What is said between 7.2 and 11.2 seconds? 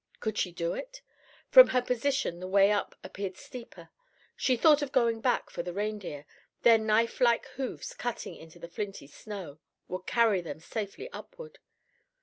like hoofs, cutting into the flinty snow, would carry them safely